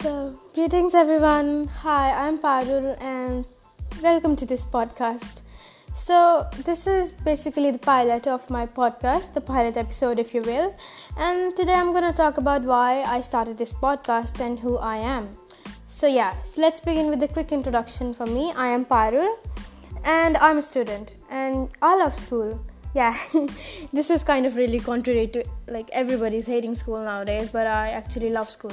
So, 0.00 0.38
greetings 0.54 0.94
everyone. 0.94 1.66
Hi, 1.66 2.12
I'm 2.12 2.38
Parul 2.38 2.96
and 3.02 3.44
welcome 4.00 4.36
to 4.36 4.46
this 4.46 4.64
podcast. 4.64 5.40
So, 5.92 6.46
this 6.64 6.86
is 6.86 7.10
basically 7.10 7.72
the 7.72 7.80
pilot 7.80 8.28
of 8.28 8.48
my 8.48 8.64
podcast, 8.64 9.34
the 9.34 9.40
pilot 9.40 9.76
episode, 9.76 10.20
if 10.20 10.32
you 10.34 10.42
will. 10.42 10.72
And 11.16 11.56
today 11.56 11.72
I'm 11.72 11.90
going 11.90 12.04
to 12.04 12.12
talk 12.12 12.38
about 12.38 12.62
why 12.62 13.02
I 13.02 13.20
started 13.20 13.58
this 13.58 13.72
podcast 13.72 14.38
and 14.38 14.56
who 14.56 14.78
I 14.78 14.98
am. 14.98 15.36
So, 15.86 16.06
yeah, 16.06 16.40
so 16.42 16.60
let's 16.60 16.78
begin 16.78 17.10
with 17.10 17.20
a 17.24 17.28
quick 17.28 17.50
introduction 17.50 18.14
for 18.14 18.26
me. 18.26 18.52
I 18.54 18.68
am 18.68 18.84
Parul 18.84 19.34
and 20.04 20.36
I'm 20.36 20.58
a 20.58 20.62
student 20.62 21.10
and 21.28 21.70
I 21.82 21.96
love 21.96 22.14
school 22.14 22.64
yeah 22.94 23.16
this 23.92 24.10
is 24.10 24.24
kind 24.24 24.46
of 24.46 24.56
really 24.56 24.80
contrary 24.80 25.26
to 25.26 25.44
like 25.66 25.88
everybody's 25.92 26.46
hating 26.46 26.74
school 26.74 27.02
nowadays 27.04 27.48
but 27.48 27.66
i 27.66 27.90
actually 27.90 28.30
love 28.30 28.50
school. 28.50 28.72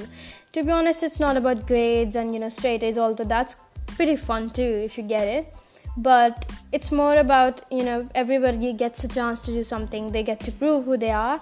To 0.53 0.63
be 0.63 0.71
honest 0.71 1.03
it's 1.03 1.19
not 1.19 1.35
about 1.35 1.67
grades 1.67 2.15
and 2.15 2.33
you 2.33 2.39
know 2.39 2.49
straight 2.49 2.83
a's 2.83 2.97
although 2.97 3.25
that's 3.25 3.55
pretty 3.87 4.15
fun 4.15 4.49
too 4.49 4.81
if 4.87 4.97
you 4.97 5.03
get 5.03 5.27
it. 5.27 5.53
But 5.97 6.51
it's 6.73 6.91
more 6.91 7.17
about 7.17 7.61
you 7.71 7.83
know 7.83 8.09
everybody 8.15 8.73
gets 8.73 9.03
a 9.05 9.07
chance 9.07 9.41
to 9.43 9.51
do 9.51 9.63
something. 9.63 10.11
They 10.11 10.23
get 10.23 10.41
to 10.41 10.51
prove 10.51 10.85
who 10.85 10.97
they 10.97 11.11
are. 11.11 11.39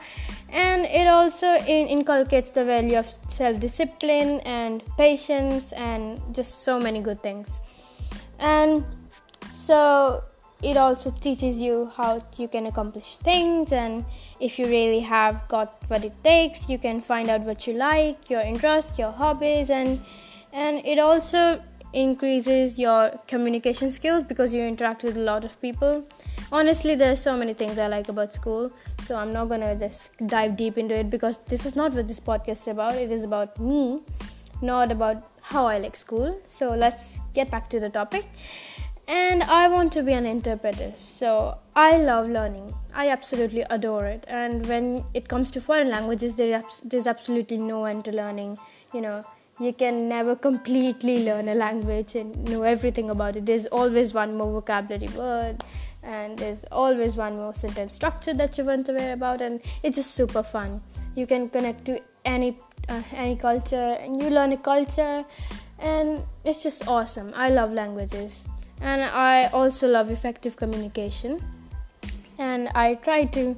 And 0.50 0.86
it 0.86 1.08
also 1.08 1.48
in- 1.48 1.88
inculcates 1.88 2.52
the 2.52 2.64
value 2.64 2.98
of 2.98 3.08
self-discipline 3.30 4.42
and 4.42 4.84
patience 4.96 5.74
and 5.74 6.22
just 6.32 6.64
so 6.64 6.80
many 6.80 7.02
good 7.02 7.24
things. 7.24 7.62
And 8.38 8.86
so 9.52 10.24
it 10.64 10.78
also 10.78 11.12
teaches 11.12 11.60
you 11.60 11.92
how 11.96 12.24
you 12.38 12.48
can 12.48 12.66
accomplish 12.68 13.18
things 13.18 13.72
and 13.74 14.06
if 14.40 14.58
you 14.58 14.66
really 14.66 15.02
have 15.02 15.46
got 15.48 15.76
what 15.90 16.04
it 16.06 16.14
takes 16.24 16.70
you 16.70 16.78
can 16.78 17.02
find 17.02 17.30
out 17.30 17.42
what 17.42 17.68
you 17.68 17.74
like 17.74 18.30
your 18.30 18.42
interests 18.42 18.98
your 18.98 19.12
hobbies 19.12 19.70
and 19.70 20.00
and 20.54 20.86
it 20.86 21.00
also 21.00 21.62
increases 21.94 22.78
your 22.80 23.12
communication 23.28 23.92
skills 23.92 24.24
because 24.24 24.54
you 24.54 24.62
interact 24.62 25.04
with 25.04 25.16
a 25.16 25.20
lot 25.20 25.46
of 25.46 25.60
people. 25.62 26.04
Honestly 26.52 26.96
there's 26.96 27.22
so 27.22 27.36
many 27.36 27.54
things 27.54 27.80
i 27.80 27.88
like 27.88 28.10
about 28.10 28.32
school 28.32 28.72
so 29.04 29.16
i'm 29.16 29.34
not 29.34 29.50
gonna 29.50 29.76
just 29.76 30.12
dive 30.28 30.56
deep 30.56 30.78
into 30.78 30.96
it 30.96 31.10
because 31.10 31.40
this 31.48 31.66
is 31.66 31.76
not 31.76 31.94
what 31.94 32.08
this 32.08 32.20
podcast 32.20 32.62
is 32.62 32.68
about. 32.68 32.96
It 32.96 33.12
is 33.12 33.24
about 33.24 33.60
me 33.60 34.02
not 34.62 34.92
about 34.92 35.30
how 35.42 35.68
i 35.68 35.78
like 35.78 35.96
school. 35.96 36.40
So 36.48 36.74
let's 36.76 37.20
get 37.34 37.50
back 37.52 37.70
to 37.72 37.80
the 37.80 37.90
topic 37.90 38.26
and 39.08 39.44
I 39.44 39.68
want 39.68 39.92
to 39.94 40.04
be 40.04 40.14
an 40.14 40.26
interpreter. 40.26 40.94
So 41.00 41.58
I 41.76 41.98
love 41.98 42.30
learning. 42.30 42.74
I 42.94 43.10
absolutely 43.10 43.66
adore 43.70 44.06
it. 44.06 44.26
And 44.28 44.66
when 44.68 45.04
it 45.14 45.28
comes 45.28 45.52
to 45.52 45.62
foreign 45.62 45.90
languages, 45.90 46.36
there's 46.36 47.08
absolutely 47.08 47.58
no 47.58 47.86
end 47.86 48.06
to 48.06 48.12
learning. 48.12 48.58
You 48.94 49.02
know, 49.02 49.26
you 49.60 49.74
can 49.74 50.08
never 50.10 50.36
completely 50.36 51.26
learn 51.26 51.50
a 51.50 51.56
language 51.56 52.16
and 52.16 52.36
know 52.46 52.64
everything 52.64 53.10
about 53.10 53.36
it. 53.36 53.46
There's 53.46 53.66
always 53.68 54.14
one 54.14 54.36
more 54.38 54.52
vocabulary 54.52 55.16
word, 55.16 55.64
and 56.02 56.38
there's 56.38 56.64
always 56.72 57.16
one 57.16 57.38
more 57.38 57.54
sentence 57.54 57.96
structure 57.96 58.34
that 58.34 58.58
you 58.58 58.66
want 58.66 58.88
to 58.88 58.94
aware 58.94 59.14
about, 59.14 59.42
and 59.42 59.62
it's 59.84 59.98
just 59.98 60.16
super 60.16 60.44
fun. 60.44 60.82
You 61.16 61.28
can 61.28 61.50
connect 61.50 61.86
to 61.86 62.02
any 62.26 62.58
uh, 62.90 63.02
any 63.14 63.36
culture, 63.36 63.98
and 64.00 64.22
you 64.22 64.30
learn 64.30 64.54
a 64.54 64.58
culture, 64.58 65.24
and 65.80 66.24
it's 66.44 66.64
just 66.64 66.88
awesome. 66.88 67.32
I 67.36 67.50
love 67.50 67.72
languages 67.72 68.44
and 68.84 69.02
I 69.02 69.46
also 69.48 69.88
love 69.88 70.12
effective 70.12 70.58
communication. 70.58 71.40
And 72.38 72.68
I 72.76 72.96
try 72.96 73.26
to 73.26 73.56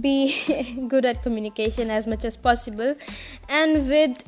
be 0.00 0.86
good 0.88 1.06
at 1.06 1.22
communication 1.22 1.90
as 1.90 2.06
much 2.06 2.24
as 2.24 2.36
possible. 2.36 2.94
And 3.48 3.88
with 3.88 4.24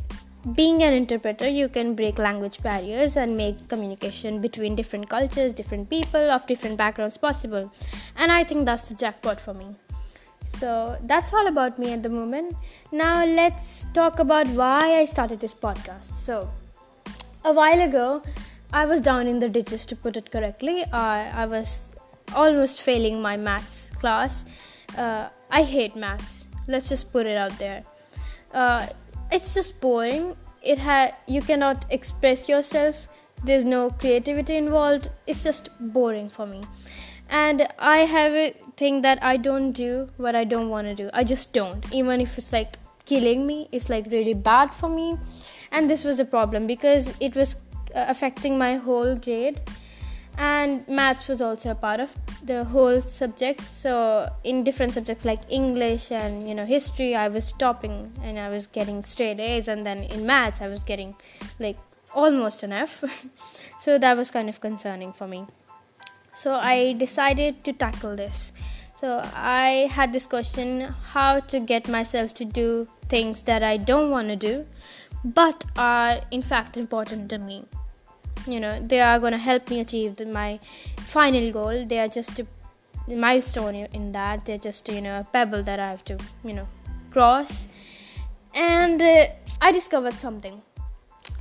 being 0.54 0.82
an 0.84 0.94
interpreter, 0.94 1.48
you 1.48 1.68
can 1.68 1.94
break 1.94 2.18
language 2.18 2.62
barriers 2.62 3.16
and 3.16 3.36
make 3.36 3.66
communication 3.68 4.40
between 4.40 4.76
different 4.76 5.08
cultures, 5.08 5.52
different 5.52 5.90
people 5.90 6.30
of 6.30 6.46
different 6.46 6.76
backgrounds 6.76 7.18
possible. 7.18 7.72
And 8.16 8.30
I 8.30 8.44
think 8.44 8.64
that's 8.64 8.88
the 8.88 8.94
jackpot 8.94 9.40
for 9.40 9.54
me. 9.54 9.74
So 10.58 10.96
that's 11.02 11.32
all 11.32 11.48
about 11.48 11.78
me 11.78 11.92
at 11.92 12.04
the 12.04 12.08
moment. 12.08 12.56
Now 12.92 13.24
let's 13.24 13.86
talk 13.92 14.20
about 14.20 14.46
why 14.48 15.00
I 15.00 15.04
started 15.04 15.40
this 15.40 15.54
podcast. 15.54 16.14
So, 16.14 16.48
a 17.44 17.52
while 17.52 17.80
ago, 17.80 18.22
I 18.72 18.84
was 18.84 19.00
down 19.00 19.26
in 19.26 19.38
the 19.38 19.48
ditches 19.48 19.86
to 19.86 19.96
put 19.96 20.16
it 20.16 20.30
correctly. 20.30 20.84
I, 20.92 21.42
I 21.42 21.46
was 21.46 21.88
almost 22.34 22.82
failing 22.82 23.20
my 23.22 23.36
maths 23.36 23.90
class. 23.98 24.44
Uh, 24.96 25.28
I 25.50 25.62
hate 25.62 25.96
maths. 25.96 26.46
Let's 26.66 26.88
just 26.88 27.10
put 27.12 27.26
it 27.26 27.36
out 27.36 27.58
there. 27.58 27.82
Uh, 28.52 28.86
it's 29.32 29.54
just 29.54 29.80
boring. 29.80 30.36
It 30.62 30.78
ha- 30.78 31.12
you 31.26 31.40
cannot 31.40 31.86
express 31.90 32.48
yourself. 32.48 33.06
There's 33.42 33.64
no 33.64 33.90
creativity 33.90 34.56
involved. 34.56 35.10
It's 35.26 35.42
just 35.42 35.70
boring 35.80 36.28
for 36.28 36.46
me. 36.46 36.60
And 37.30 37.66
I 37.78 37.98
have 37.98 38.32
a 38.32 38.54
thing 38.76 39.00
that 39.02 39.22
I 39.22 39.36
don't 39.36 39.72
do 39.72 40.08
what 40.18 40.34
I 40.34 40.44
don't 40.44 40.68
want 40.68 40.86
to 40.88 40.94
do. 40.94 41.08
I 41.14 41.24
just 41.24 41.54
don't. 41.54 41.90
Even 41.92 42.20
if 42.20 42.36
it's 42.36 42.52
like 42.52 42.78
killing 43.06 43.46
me, 43.46 43.68
it's 43.72 43.88
like 43.88 44.06
really 44.10 44.34
bad 44.34 44.74
for 44.74 44.88
me. 44.88 45.16
And 45.70 45.88
this 45.88 46.04
was 46.04 46.20
a 46.20 46.24
problem 46.24 46.66
because 46.66 47.14
it 47.20 47.34
was 47.34 47.56
Uh, 47.94 48.04
affecting 48.08 48.58
my 48.58 48.76
whole 48.76 49.14
grade. 49.14 49.60
And 50.36 50.86
maths 50.88 51.26
was 51.26 51.40
also 51.40 51.70
a 51.70 51.74
part 51.74 52.00
of 52.00 52.14
the 52.44 52.64
whole 52.64 53.00
subject. 53.00 53.62
So 53.62 54.28
in 54.44 54.62
different 54.62 54.94
subjects 54.94 55.24
like 55.24 55.40
english 55.48 56.12
and 56.12 56.48
you 56.48 56.54
know 56.54 56.64
history 56.64 57.16
i 57.16 57.26
was 57.28 57.50
topping 57.52 58.12
and 58.22 58.38
i 58.38 58.48
was 58.48 58.66
getting 58.66 59.02
straight 59.04 59.40
a's. 59.40 59.68
And 59.68 59.86
then 59.86 60.04
in 60.04 60.26
maths 60.26 60.60
i 60.60 60.68
was 60.68 60.84
getting 60.84 61.16
like 61.58 61.78
almost 62.14 62.62
an 62.62 62.72
f. 62.72 63.02
So 63.78 63.96
that 63.98 64.16
was 64.16 64.30
kind 64.30 64.48
of 64.48 64.60
concerning 64.60 65.12
for 65.12 65.26
me. 65.26 65.46
So 66.34 66.54
i 66.54 66.92
decided 66.92 67.64
to 67.64 67.72
tackle 67.72 68.14
this. 68.16 68.52
So 69.00 69.22
i 69.34 69.88
had 69.90 70.12
this 70.12 70.26
question 70.26 70.94
how 71.14 71.40
to 71.40 71.58
get 71.58 71.88
myself 71.88 72.34
to 72.34 72.44
do 72.44 72.86
things 73.08 73.42
that 73.42 73.62
i 73.62 73.76
don't 73.76 74.10
want 74.10 74.28
to 74.28 74.36
do 74.36 74.66
but 75.24 75.64
are 75.76 76.20
in 76.30 76.42
fact 76.42 76.76
important 76.76 77.30
to 77.30 77.38
me 77.38 77.64
you 78.52 78.60
know 78.60 78.80
they 78.80 79.00
are 79.00 79.18
going 79.18 79.32
to 79.32 79.38
help 79.38 79.70
me 79.70 79.80
achieve 79.80 80.16
the, 80.16 80.26
my 80.26 80.58
final 80.98 81.50
goal. 81.52 81.84
They 81.86 81.98
are 81.98 82.08
just 82.08 82.38
a 82.38 82.46
milestone 83.08 83.74
in 83.74 84.12
that. 84.12 84.44
They're 84.44 84.58
just 84.58 84.88
you 84.88 85.00
know 85.00 85.20
a 85.20 85.24
pebble 85.24 85.62
that 85.62 85.80
i 85.80 85.88
have 85.88 86.04
to 86.06 86.18
you 86.44 86.54
know 86.54 86.68
cross. 87.10 87.66
And 88.54 89.00
uh, 89.00 89.26
i 89.60 89.72
discovered 89.72 90.14
something. 90.14 90.62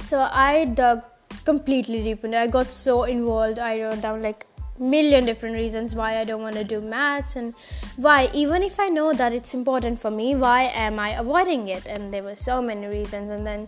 So 0.01 0.19
i 0.31 0.66
dug 0.66 1.03
completely 1.45 2.03
deep 2.03 2.23
and 2.23 2.35
i 2.35 2.47
got 2.47 2.72
so 2.72 3.03
involved. 3.03 3.59
I 3.59 3.81
wrote 3.81 4.01
down 4.01 4.22
like 4.22 4.45
million 4.79 5.25
different 5.25 5.56
reasons 5.56 5.95
why 5.95 6.19
I 6.19 6.24
don't 6.24 6.41
want 6.41 6.56
to 6.56 6.63
do 6.63 6.79
maths 6.81 7.35
and 7.35 7.53
why 7.95 8.29
even 8.34 8.63
if 8.63 8.79
I 8.79 8.89
know 8.89 9.13
that 9.13 9.34
it's 9.34 9.53
important 9.53 10.00
for 10.00 10.12
me 10.12 10.35
why 10.35 10.66
am 10.66 11.00
I 11.00 11.12
avoiding 11.19 11.68
it? 11.69 11.85
And 11.85 12.13
there 12.13 12.24
were 12.24 12.35
so 12.35 12.62
many 12.62 12.85
reasons. 12.88 13.31
And 13.31 13.45
then 13.45 13.68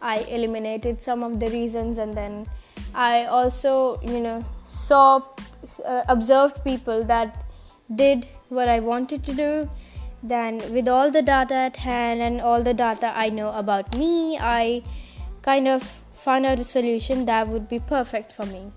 I 0.00 0.18
eliminated 0.18 1.00
some 1.00 1.22
of 1.22 1.40
the 1.40 1.48
reasons. 1.50 1.98
And 1.98 2.14
then 2.14 2.46
I 2.94 3.24
also, 3.24 4.00
you 4.02 4.20
know, 4.20 4.44
saw, 4.68 5.22
uh, 5.84 6.02
observed 6.08 6.62
people 6.64 7.04
that 7.04 7.44
did 7.94 8.26
what 8.48 8.68
I 8.68 8.80
wanted 8.80 9.24
to 9.24 9.34
do. 9.34 9.70
Then, 10.22 10.58
with 10.72 10.88
all 10.88 11.10
the 11.10 11.22
data 11.22 11.54
at 11.54 11.76
hand 11.76 12.20
and 12.20 12.40
all 12.40 12.62
the 12.62 12.74
data 12.74 13.12
I 13.14 13.28
know 13.28 13.52
about 13.52 13.96
me, 13.96 14.36
I 14.38 14.82
kind 15.42 15.68
of 15.68 15.82
found 16.14 16.46
out 16.46 16.58
a 16.58 16.64
solution 16.64 17.24
that 17.26 17.46
would 17.46 17.68
be 17.68 17.78
perfect 17.78 18.32
for 18.32 18.44
me. 18.46 18.72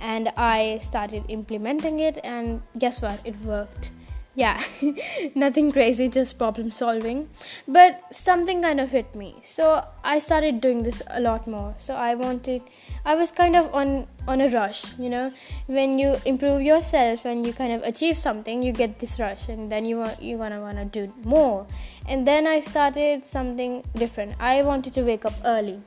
And 0.00 0.30
I 0.36 0.78
started 0.82 1.24
implementing 1.28 1.98
it, 1.98 2.20
and 2.22 2.62
guess 2.78 3.02
what? 3.02 3.20
It 3.24 3.40
worked 3.40 3.90
yeah 4.34 4.62
nothing 5.34 5.70
crazy 5.70 6.08
just 6.08 6.38
problem 6.38 6.70
solving. 6.70 7.28
But 7.68 8.02
something 8.14 8.62
kind 8.62 8.80
of 8.80 8.90
hit 8.90 9.14
me. 9.14 9.36
So 9.42 9.84
i 10.02 10.18
started 10.18 10.60
doing 10.60 10.82
this 10.82 11.02
a 11.08 11.20
lot 11.20 11.46
more. 11.46 11.74
So 11.78 11.94
i 11.94 12.14
wanted 12.14 12.62
i 13.04 13.14
was 13.14 13.30
kind 13.30 13.56
of 13.56 13.72
on 13.74 14.06
on 14.26 14.40
a 14.40 14.48
rush 14.48 14.98
you 14.98 15.08
know. 15.08 15.32
When 15.66 15.98
you 15.98 16.16
improve 16.24 16.62
yourself 16.62 17.24
and 17.24 17.46
you 17.46 17.52
kind 17.52 17.72
of 17.72 17.82
achieve 17.82 18.18
something 18.18 18.62
you 18.62 18.72
get 18.72 18.98
this 18.98 19.18
rush 19.20 19.48
and 19.48 19.70
then 19.70 19.84
you 19.84 19.98
want 19.98 20.22
you're 20.22 20.38
gonna 20.38 20.60
want 20.60 20.78
to 20.78 20.84
do 20.84 21.12
more. 21.24 21.66
And 22.08 22.26
then 22.26 22.46
i 22.46 22.60
started 22.60 23.24
something 23.24 23.84
different. 23.94 24.34
I 24.40 24.62
wanted 24.62 24.94
to 24.94 25.02
wake 25.02 25.24
up 25.24 25.34
early. 25.44 25.80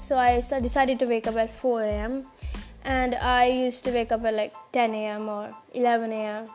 So 0.00 0.16
i 0.16 0.40
decided 0.40 0.98
to 0.98 1.06
wake 1.06 1.26
up 1.26 1.36
at 1.36 1.54
4 1.54 1.82
a.m 1.84 2.26
and 2.82 3.14
i 3.14 3.44
used 3.46 3.84
to 3.84 3.90
wake 3.92 4.10
up 4.10 4.24
at 4.24 4.32
like 4.32 4.52
10 4.72 4.94
a.m 4.94 5.28
or 5.28 5.54
11 5.74 6.12
a.m 6.12 6.46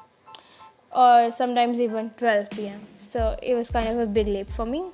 or 0.96 1.32
sometimes 1.32 1.80
even 1.80 2.10
12 2.12 2.50
pm. 2.52 2.82
So 2.98 3.38
it 3.44 3.54
was 3.54 3.70
kind 3.70 3.88
of 3.90 4.00
a 4.00 4.08
big 4.08 4.28
leap 4.28 4.50
for 4.50 4.66
me. 4.66 4.86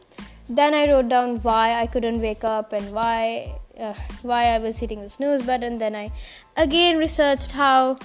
Then 0.50 0.74
I 0.74 0.92
wrote 0.92 1.09
down 1.09 1.38
why 1.44 1.80
I 1.80 1.86
couldn't 1.88 2.19
wake 2.21 2.44
up 2.44 2.74
and 2.74 2.92
why 2.92 3.56
uh, 3.80 3.94
why 4.21 4.48
I 4.48 4.57
was 4.57 4.80
hitting 4.80 5.01
the 5.01 5.09
snooze 5.09 5.44
button. 5.44 5.77
Then 5.77 5.95
I 5.95 6.12
again 6.57 6.98
researched 6.98 7.51
how 7.51 7.98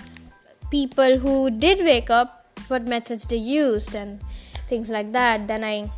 people 0.70 1.18
who 1.18 1.50
did 1.50 1.84
wake 1.84 2.10
up, 2.10 2.46
what 2.68 2.86
methods 2.86 3.24
they 3.24 3.36
used 3.36 3.94
and 3.94 4.20
things 4.68 4.90
like 4.90 5.12
that. 5.12 5.48
Then 5.48 5.64
I 5.64 5.90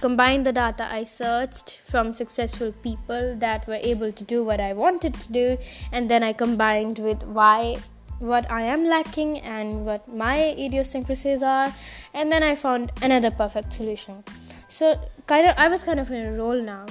combined 0.00 0.44
the 0.44 0.52
data 0.52 0.86
I 0.92 1.04
searched 1.04 1.80
from 1.88 2.12
successful 2.14 2.72
people 2.72 3.34
that 3.38 3.66
were 3.66 3.80
able 3.82 4.12
to 4.12 4.24
do 4.24 4.44
what 4.44 4.60
I 4.60 4.74
wanted 4.74 5.14
to 5.14 5.32
do, 5.32 5.58
and 5.90 6.10
then 6.10 6.22
I 6.22 6.34
combined 6.34 6.98
with 6.98 7.22
why 7.22 7.78
what 8.20 8.50
I 8.50 8.62
am 8.62 8.84
lacking 8.84 9.40
and 9.40 9.84
what 9.84 10.06
my 10.08 10.54
idiosyncrasies 10.56 11.42
are, 11.42 11.74
and 12.14 12.30
then 12.30 12.42
I 12.42 12.54
found 12.54 12.92
another 13.02 13.30
perfect 13.30 13.72
solution. 13.72 14.22
So 14.68 14.98
kind 15.26 15.48
of 15.48 15.54
I 15.58 15.68
was 15.68 15.82
kind 15.82 15.98
of 15.98 16.10
in 16.10 16.26
a 16.26 16.32
roll 16.32 16.62
now 16.62 16.86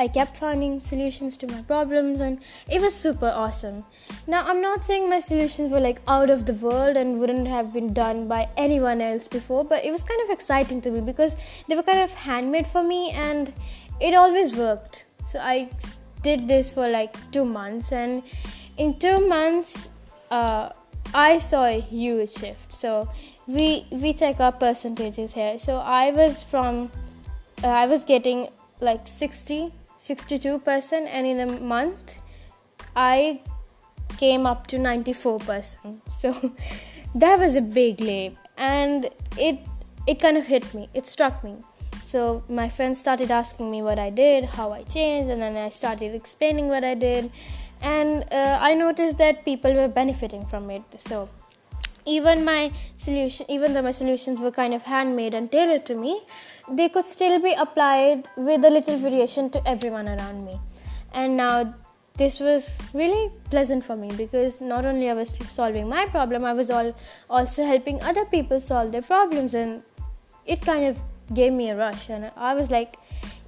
I 0.00 0.08
kept 0.08 0.38
finding 0.38 0.80
solutions 0.80 1.36
to 1.36 1.46
my 1.48 1.60
problems 1.62 2.22
and 2.22 2.40
it 2.70 2.80
was 2.80 2.94
super 2.94 3.26
awesome. 3.26 3.84
Now, 4.26 4.44
I'm 4.46 4.62
not 4.62 4.82
saying 4.82 5.10
my 5.10 5.20
solutions 5.20 5.70
were 5.70 5.80
like 5.80 6.00
out 6.08 6.30
of 6.30 6.46
the 6.46 6.54
world 6.54 6.96
and 6.96 7.20
wouldn't 7.20 7.46
have 7.48 7.74
been 7.74 7.92
done 7.92 8.26
by 8.26 8.48
anyone 8.56 9.02
else 9.02 9.28
before, 9.28 9.62
but 9.62 9.84
it 9.84 9.90
was 9.90 10.02
kind 10.02 10.22
of 10.22 10.30
exciting 10.30 10.80
to 10.82 10.90
me 10.90 11.02
because 11.02 11.36
they 11.68 11.76
were 11.76 11.82
kind 11.82 12.00
of 12.00 12.14
handmade 12.14 12.66
for 12.66 12.82
me 12.82 13.10
and 13.10 13.52
it 14.00 14.14
always 14.14 14.56
worked. 14.56 15.04
So 15.26 15.38
I 15.38 15.68
did 16.22 16.48
this 16.48 16.72
for 16.72 16.88
like 16.88 17.14
two 17.30 17.44
months, 17.44 17.92
and 17.92 18.22
in 18.78 18.98
two 18.98 19.28
months, 19.28 19.89
uh, 20.30 20.70
I 21.14 21.38
saw 21.38 21.64
a 21.64 21.80
huge 21.80 22.32
shift. 22.32 22.72
So 22.72 23.08
we 23.46 23.86
we 23.90 24.12
check 24.12 24.40
our 24.40 24.52
percentages 24.52 25.34
here. 25.34 25.58
So 25.58 25.76
I 25.78 26.10
was 26.10 26.42
from 26.42 26.90
uh, 27.64 27.68
I 27.68 27.86
was 27.86 28.04
getting 28.04 28.48
like 28.80 29.06
60 29.06 29.72
62% 30.00 30.92
and 30.92 31.26
in 31.26 31.40
a 31.40 31.60
month 31.60 32.16
I 32.96 33.42
came 34.16 34.46
up 34.46 34.66
to 34.68 34.76
94%. 34.76 36.00
So 36.10 36.32
that 37.14 37.38
was 37.38 37.56
a 37.56 37.60
big 37.60 38.00
leap 38.00 38.36
and 38.56 39.10
it 39.36 39.58
it 40.06 40.20
kind 40.20 40.38
of 40.38 40.46
hit 40.46 40.72
me. 40.74 40.88
It 40.94 41.06
struck 41.06 41.44
me. 41.44 41.56
So 42.02 42.42
my 42.48 42.68
friends 42.68 42.98
started 42.98 43.30
asking 43.30 43.70
me 43.70 43.82
what 43.82 43.98
I 43.98 44.10
did, 44.10 44.44
how 44.44 44.72
I 44.72 44.82
changed, 44.82 45.30
and 45.30 45.40
then 45.40 45.56
I 45.56 45.68
started 45.68 46.14
explaining 46.14 46.66
what 46.68 46.82
I 46.82 46.94
did, 46.94 47.30
and 47.80 48.24
uh, 48.30 48.58
I 48.60 48.74
noticed 48.74 49.18
that 49.18 49.44
people 49.44 49.74
were 49.74 49.88
benefiting 49.88 50.46
from 50.46 50.70
it. 50.70 50.82
So 50.98 51.28
even 52.06 52.44
my 52.44 52.72
solution 52.96 53.44
even 53.50 53.74
though 53.74 53.82
my 53.82 53.90
solutions 53.90 54.38
were 54.40 54.50
kind 54.50 54.72
of 54.72 54.82
handmade 54.82 55.34
and 55.34 55.52
tailored 55.52 55.84
to 55.84 55.94
me 55.94 56.22
they 56.68 56.88
could 56.88 57.06
still 57.06 57.38
be 57.38 57.52
applied 57.52 58.26
with 58.36 58.64
a 58.64 58.70
little 58.70 58.98
variation 58.98 59.50
to 59.50 59.60
everyone 59.68 60.08
around 60.08 60.44
me 60.46 60.58
and 61.12 61.36
now 61.36 61.74
this 62.20 62.38
was 62.38 62.76
really 62.92 63.30
pleasant 63.50 63.84
for 63.84 63.96
me 63.96 64.10
because 64.16 64.60
not 64.60 64.84
only 64.84 65.08
I 65.08 65.14
was 65.14 65.34
solving 65.48 65.88
my 65.88 66.06
problem, 66.06 66.44
I 66.44 66.52
was 66.52 66.70
all 66.70 66.94
also 67.28 67.64
helping 67.64 68.02
other 68.02 68.24
people 68.26 68.60
solve 68.60 68.92
their 68.92 69.02
problems, 69.02 69.54
and 69.54 69.82
it 70.44 70.60
kind 70.60 70.84
of 70.84 71.00
gave 71.32 71.52
me 71.52 71.70
a 71.70 71.76
rush. 71.76 72.10
And 72.10 72.30
I 72.36 72.54
was 72.54 72.70
like, 72.70 72.96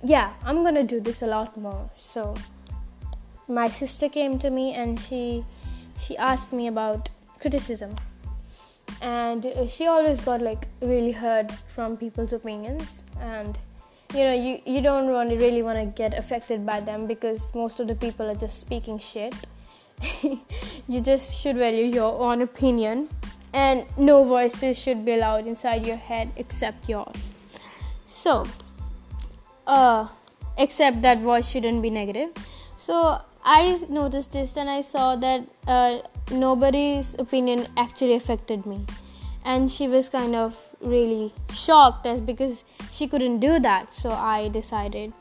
yeah, 0.02 0.32
I'm 0.44 0.62
gonna 0.64 0.84
do 0.84 1.00
this 1.00 1.22
a 1.22 1.26
lot 1.26 1.56
more. 1.56 1.90
So 1.96 2.34
my 3.48 3.68
sister 3.68 4.08
came 4.08 4.38
to 4.38 4.50
me 4.50 4.74
and 4.74 4.98
she 4.98 5.44
she 6.00 6.16
asked 6.16 6.52
me 6.52 6.66
about 6.68 7.10
criticism. 7.40 7.94
And 9.00 9.46
she 9.68 9.86
always 9.86 10.20
got 10.20 10.40
like 10.40 10.68
really 10.80 11.12
hurt 11.12 11.50
from 11.74 11.96
people's 11.96 12.32
opinions. 12.32 13.02
And 13.20 13.58
you 14.14 14.24
know 14.24 14.34
you, 14.34 14.60
you 14.64 14.80
don't 14.80 15.12
want 15.12 15.30
to 15.30 15.36
really 15.36 15.62
want 15.62 15.78
to 15.78 15.86
get 16.02 16.16
affected 16.16 16.66
by 16.66 16.80
them 16.80 17.06
because 17.06 17.42
most 17.54 17.80
of 17.80 17.88
the 17.88 17.94
people 17.94 18.28
are 18.28 18.34
just 18.34 18.60
speaking 18.60 18.98
shit. 18.98 19.34
You 20.88 21.00
just 21.00 21.38
should 21.40 21.56
value 21.56 21.84
your 21.84 22.18
own 22.20 22.42
opinion. 22.42 23.08
And 23.54 23.84
no 23.96 24.24
voices 24.24 24.78
should 24.78 25.04
be 25.04 25.12
allowed 25.12 25.46
inside 25.46 25.86
your 25.86 25.96
head 25.96 26.30
except 26.36 26.88
yours. 26.88 27.32
So 28.06 28.46
uh 29.66 30.08
except 30.58 31.02
that 31.02 31.18
voice 31.18 31.48
shouldn't 31.48 31.82
be 31.82 31.90
negative. 31.90 32.30
So 32.76 33.20
i 33.44 33.80
noticed 33.88 34.32
this 34.32 34.56
and 34.56 34.70
i 34.70 34.80
saw 34.80 35.16
that 35.16 35.46
uh, 35.66 35.98
nobody's 36.30 37.14
opinion 37.18 37.66
actually 37.76 38.14
affected 38.14 38.66
me. 38.66 38.84
And 39.44 39.68
she 39.68 39.88
was 39.88 40.08
kind 40.08 40.36
of 40.36 40.56
really 40.80 41.32
shocked 41.52 42.06
as 42.06 42.20
because 42.20 42.64
she 42.92 43.08
couldn't 43.08 43.40
do 43.40 43.58
that. 43.58 43.92
So 43.92 44.10
i 44.10 44.48
decided 44.48 45.12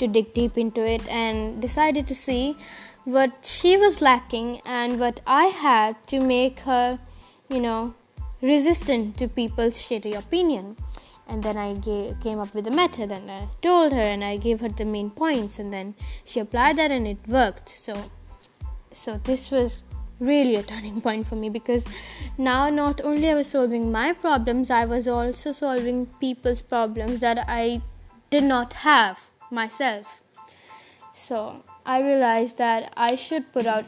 to 0.00 0.08
dig 0.08 0.32
deep 0.34 0.58
into 0.58 0.84
it 0.84 1.06
and 1.08 1.62
decided 1.62 2.08
to 2.08 2.14
see 2.14 2.56
what 3.04 3.44
she 3.44 3.76
was 3.76 4.00
lacking 4.00 4.60
and 4.64 4.98
what 4.98 5.20
i 5.26 5.44
had 5.46 5.96
to 6.06 6.20
make 6.20 6.60
her 6.60 6.98
you 7.48 7.60
know 7.60 7.94
resistant 8.42 9.16
to 9.16 9.28
people's 9.28 9.78
shitty 9.78 10.16
opinion 10.18 10.76
and 11.30 11.42
then 11.42 11.56
i 11.56 11.72
gave, 11.74 12.18
came 12.20 12.38
up 12.38 12.54
with 12.54 12.66
a 12.66 12.70
method 12.70 13.12
and 13.12 13.30
i 13.30 13.48
told 13.62 13.92
her 13.92 14.00
and 14.14 14.24
i 14.24 14.36
gave 14.36 14.60
her 14.60 14.68
the 14.68 14.84
main 14.84 15.10
points 15.10 15.58
and 15.58 15.72
then 15.72 15.94
she 16.24 16.40
applied 16.40 16.76
that 16.76 16.90
and 16.90 17.06
it 17.06 17.18
worked 17.26 17.68
so 17.68 17.94
so 18.92 19.20
this 19.24 19.50
was 19.50 19.82
really 20.20 20.56
a 20.56 20.62
turning 20.70 21.00
point 21.00 21.26
for 21.26 21.34
me 21.34 21.48
because 21.48 21.86
now 22.38 22.70
not 22.70 23.00
only 23.02 23.28
I 23.30 23.34
was 23.34 23.48
solving 23.48 23.90
my 23.90 24.12
problems, 24.12 24.70
I 24.70 24.84
was 24.84 25.08
also 25.08 25.52
solving 25.52 26.06
people's 26.20 26.60
problems 26.60 27.20
that 27.20 27.44
I 27.48 27.80
did 28.28 28.44
not 28.44 28.74
have 28.74 29.18
myself. 29.50 30.20
So 31.12 31.64
I 31.84 32.00
realized 32.02 32.58
that 32.58 32.92
I 32.96 33.16
should 33.16 33.52
put 33.52 33.66
out 33.66 33.84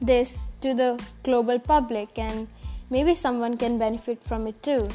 this 0.00 0.46
to 0.60 0.74
the 0.74 1.02
global 1.22 1.58
public 1.58 2.18
and 2.18 2.48
maybe 2.90 3.14
someone 3.14 3.56
can 3.56 3.78
benefit 3.78 4.22
from 4.22 4.46
it 4.46 4.62
too. 4.62 4.88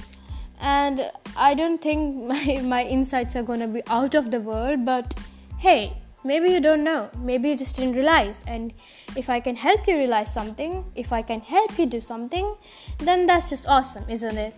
And 0.60 1.12
I 1.36 1.54
don't 1.54 1.82
think 1.82 2.24
my, 2.32 2.62
my 2.64 2.84
insights 2.84 3.36
are 3.36 3.44
gonna 3.44 3.68
be 3.68 3.82
out 3.88 4.16
of 4.16 4.32
the 4.32 4.40
world, 4.40 4.86
but 4.86 5.14
hey, 5.58 5.98
maybe 6.24 6.50
you 6.50 6.60
don't 6.60 6.84
know. 6.84 7.10
Maybe 7.18 7.50
you 7.50 7.58
just 7.58 7.76
didn't 7.76 7.96
realize. 7.96 8.44
And 8.48 8.74
if 9.16 9.30
i 9.30 9.40
can 9.40 9.56
help 9.56 9.88
you 9.88 9.96
realize 9.96 10.34
something 10.34 10.84
if 10.96 11.12
i 11.14 11.22
can 11.22 11.40
help 11.40 11.78
you 11.78 11.86
do 11.86 12.00
something 12.02 12.56
then 12.98 13.26
that's 13.26 13.50
just 13.50 13.68
awesome 13.68 14.10
isn't 14.10 14.38
it? 14.38 14.56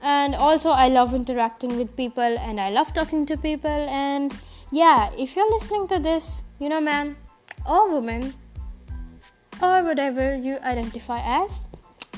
And 0.00 0.34
also 0.34 0.70
i 0.70 0.88
love 0.88 1.14
interacting 1.14 1.76
with 1.78 1.96
people 1.96 2.38
and 2.38 2.60
i 2.60 2.70
love 2.70 2.92
talking 2.92 3.26
to 3.26 3.36
people. 3.36 3.88
And 3.88 4.34
yeah 4.70 5.10
if 5.18 5.36
you're 5.36 5.50
listening 5.50 5.88
to 5.88 5.98
this 5.98 6.42
you 6.58 6.68
know 6.68 6.80
man 6.80 7.16
or 7.66 7.90
woman 7.90 8.34
or 9.62 9.82
whatever 9.84 10.34
you 10.34 10.58
identify 10.62 11.20
as 11.20 11.66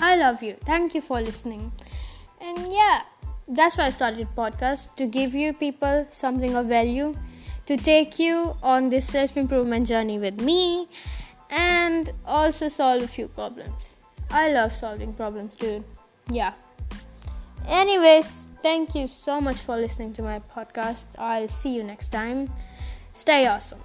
i 0.01 0.17
love 0.17 0.43
you. 0.43 0.57
Thank 0.65 0.95
you 0.95 1.01
for 1.01 1.21
listening 1.21 1.73
and 2.45 2.73
yeah 2.73 3.03
that's 3.49 3.77
why 3.77 3.87
i 3.87 3.91
started 3.91 4.29
podcast 4.37 4.95
to 4.97 5.07
give 5.07 5.35
you 5.35 5.53
people 5.53 6.07
something 6.11 6.55
of 6.55 6.67
value 6.67 7.15
to 7.67 7.77
take 7.77 8.19
you 8.19 8.57
on 8.63 8.91
this 8.91 9.07
self 9.07 9.37
improvement 9.37 9.87
journey 9.87 10.19
with 10.19 10.41
me 10.41 10.89
and 11.51 12.13
also 12.27 12.69
solve 12.69 13.03
a 13.03 13.07
few 13.07 13.29
problems. 13.29 13.97
I 14.31 14.51
love 14.51 14.73
solving 14.73 15.13
problems, 15.15 15.55
dude. 15.55 15.85
Yeah. 16.31 16.55
Anyways, 17.69 18.47
thank 18.63 18.95
you 18.95 19.09
so 19.09 19.41
much 19.41 19.57
for 19.57 19.77
listening 19.77 20.13
to 20.15 20.23
my 20.23 20.41
podcast. 20.41 21.07
I'll 21.19 21.49
see 21.49 21.71
you 21.75 21.85
next 21.85 22.09
time. 22.09 22.53
Stay 23.13 23.47
awesome. 23.47 23.81